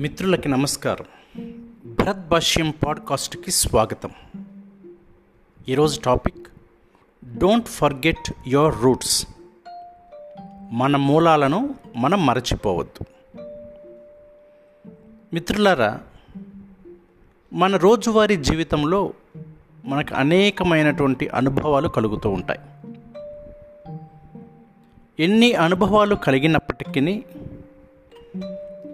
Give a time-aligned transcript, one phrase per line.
[0.00, 1.04] మిత్రులకి నమస్కారం.
[1.84, 4.10] భరత్ భాష్యం పాడ్కాస్ట్కి స్వాగతం.
[5.68, 6.46] ఈరోజు topic
[7.38, 9.26] don't forget your roots.
[10.72, 13.06] మన మూలాలను మనం మరచిపోవద్దు.
[15.32, 16.00] మిత్రులారా
[17.52, 19.12] మన రోజువారీ జీవితంలో
[19.84, 22.60] మనకు అనేకమైనటువంటి అనుభవాలు కలుగుతూ ఉంటాయి.
[25.20, 27.24] ఎన్ని అనుభవాలు కలిగినప్పటికీ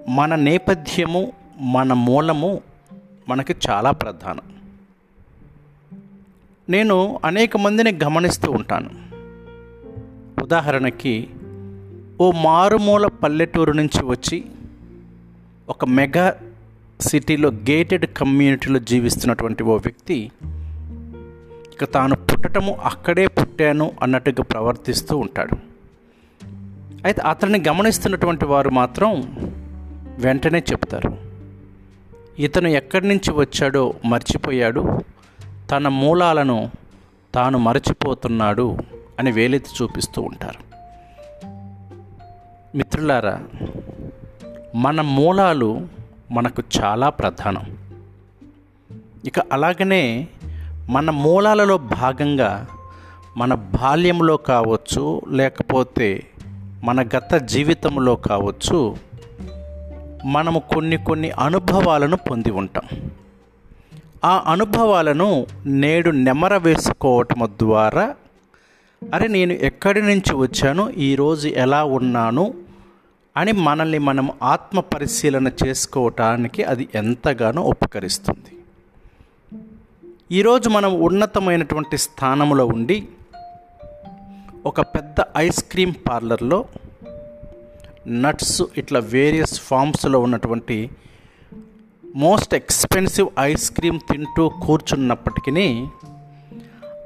[0.08, 2.60] మన నేపథ్యము మన మూలము
[3.28, 4.42] మనకి చాలా ప్రధానం.
[6.68, 8.90] నేను అనేక మందిని గమనిస్తూ ఉంటాను.
[10.42, 11.28] ఉదాహరణకి
[12.20, 14.44] ఓ మారుమూల పల్లెటూరు నుంచి వచ్చి
[15.68, 16.40] ఒక మెగా
[17.00, 20.30] సిటీలో గేటెడ్ కమ్యూనిటీలో జీవిస్తున్నటువంటి ఓ వ్యక్తి
[21.72, 25.56] ఇక తాను పుట్టటము అక్కడే పుట్టాను అన్నట్టుగా ప్రవర్తిస్తూ ఉంటాడు.
[27.04, 29.22] అయితే అతన్ని గమనిస్తున్నటువంటి వారు మాత్రం
[30.18, 31.16] వెంటనే చెప్తారు
[32.38, 35.00] ఇతను ఎక్కడి నుంచి వచ్చాడో మర్చిపోయాడు.
[35.70, 36.70] తన మూలాలను
[37.34, 38.76] తాను మరచిపోతున్నాడు
[39.18, 40.66] అని వేలెత్తి చూపిస్తూ ఉంటారు.
[42.76, 43.42] మిత్రులారా
[44.74, 45.88] మన మూలాలు
[46.30, 47.76] మనకు చాలా ప్రధానం.
[49.24, 50.28] ఇక అలాగనే
[50.90, 52.66] మన మూలాలలో భాగంగా
[53.36, 56.26] మన బాల్యంలో కావచ్చు లేకపోతే
[56.84, 58.96] మన గత జీవితంలో కావచ్చు
[60.26, 62.86] మనము కొన్ని కొన్ని అనుభవాలను పొంది ఉంటాం.
[64.24, 68.14] ఆ అనుభవాలను నేడు నెమర వేసుకోవటం ద్వారా
[69.14, 72.54] అరే నేను ఎక్కడి నుంచి వచ్చాను ఈరోజు ఎలా ఉన్నాను
[73.36, 78.52] అని మనల్ని మనం ఆత్మ పరిశీలన చేసుకోవటానికి అది ఎంతగానో ఉపకరిస్తుంది.
[80.32, 83.08] ఈరోజు మనం ఉన్నతమైనటువంటి స్థానంలో ఉండి
[84.66, 86.64] ఒక పెద్ద ఐస్ క్రీమ్ పార్లర్లో
[88.06, 90.90] నట్స్ ఇట్లా వేరియస్ ఫామ్స్లో ఉన్నటువంటి
[92.16, 95.86] మోస్ట్ ఎక్స్పెన్సివ్ ఐస్ క్రీమ్ తింటూ కూర్చున్నప్పటికీ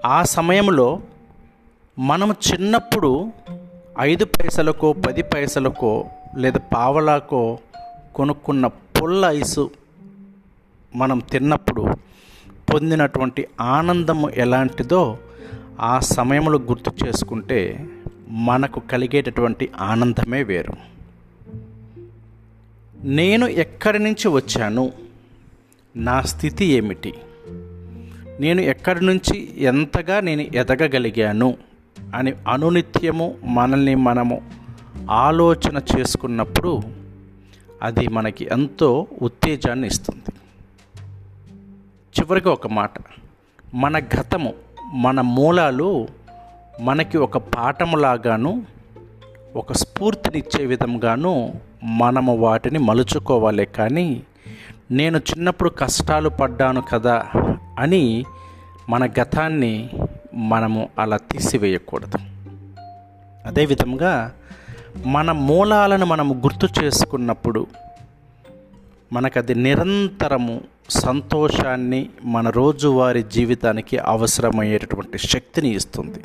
[0.05, 1.01] ఆ సమయంలో
[1.99, 3.33] మనం చిన్నప్పుడు
[4.01, 6.05] ఐదు పైసలకో పది పైసలకో
[6.37, 7.59] లేదా పావలాకో
[8.15, 9.71] కొనుక్కున్న పుల్ల ఐసు
[10.97, 11.95] మనం తిన్నప్పుడు
[12.75, 15.19] పొందినటువంటి ఆనందము ఎలాంటిదో
[15.81, 17.89] ఆ సమయంలో గుర్తు చేసుకుంటే
[18.31, 20.73] మనకు కలిగేటటువంటి ఆనందమే వేరు.
[23.05, 24.93] నేను ఎక్కడి నుంచి వచ్చాను?
[25.97, 27.15] నా స్థితి ఏమిటి?
[28.41, 31.57] నేను ఎక్కడి నుంచి ఎంతగా నేను ఎదగగలిగాను?
[32.15, 34.43] అని అనునిత్యము మనల్ని మనము
[35.11, 36.81] ఆలోచన చేసుకున్నప్పుడు
[37.83, 40.33] అది మనకి ఎంతో ఉత్తేజాన్ని ఇస్తుంది.
[42.21, 42.91] చివరికి ఒక మాట.
[43.75, 44.55] మన గతము
[44.95, 46.09] మన మూలాలు
[46.81, 48.80] మనకి ఒక పాఠములాగాను
[49.57, 53.67] ఒక స్ఫూర్తినిచ్చే విధంగాను మనము వాటిని మలుచుకోవాలి.
[53.67, 54.23] కానీ
[54.91, 57.27] నేను చిన్నప్పుడు కష్టాలు పడ్డాను కదా
[57.79, 58.25] అని
[58.89, 59.91] మన గతాన్ని
[60.35, 62.19] మనము అలా తీసివేయకూడదు.
[63.47, 64.33] అదేవిధంగా
[65.07, 67.67] మన మూలాలను మనము గుర్తు చేసుకున్నప్పుడు
[69.13, 76.21] మనకది నిరంతరము సంతోషాన్ని మన రోజువారీ జీవితానికి అవసరమయ్యేటటువంటి శక్తిని ఇస్తుంది.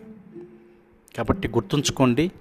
[1.17, 2.31] కాబట్టి గుర్తుంచుకోండి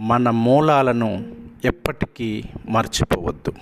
[0.00, 3.52] మన మూలాలను ఎప్పటికీ మర్చిపోవద్దు.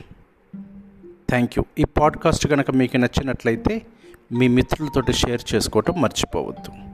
[1.29, 3.83] థ్యాంక్ యూ ఈ పాడ్కాస్ట్ కనుక మీకు నచ్చినట్లయితే
[4.33, 6.86] మీ మిత్రులతోటి షేర్ చేసుకోవటం మర్చిపోవద్దు.